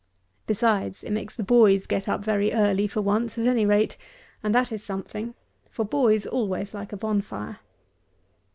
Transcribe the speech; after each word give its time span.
Besides, 0.47 1.03
it 1.03 1.11
makes 1.11 1.35
the 1.35 1.43
boys 1.43 1.85
get 1.85 2.09
up 2.09 2.25
very 2.25 2.51
early 2.53 2.87
for 2.87 3.01
once 3.01 3.37
at 3.37 3.45
any 3.45 3.67
rate, 3.67 3.97
and 4.41 4.55
that 4.55 4.71
is 4.71 4.83
something; 4.83 5.35
for 5.69 5.85
boys 5.85 6.25
always 6.25 6.73
like 6.73 6.91
a 6.91 6.97
bonfire. 6.97 7.59